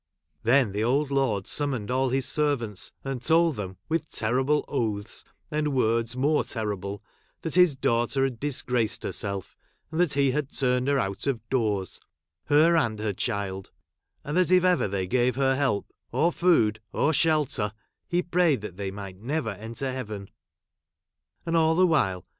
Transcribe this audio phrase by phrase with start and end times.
[0.41, 5.67] Then' the old lord summoned all his servants, and told them, Avith terrible oaths, and
[5.67, 6.99] Avords more terrible,
[7.43, 9.55] that his daughter had dis¬ graced herself,
[9.91, 11.99] and that he had turned her out of doors,—
[12.45, 13.69] her, and her child,—
[14.23, 17.71] and that if ever they gave her help,— or food— or jj shelter,—
[18.07, 20.31] he prayed that they might never' enter Heaven.
[21.45, 22.25] And, all the while.